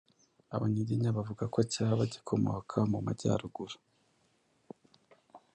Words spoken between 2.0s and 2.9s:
gikomoka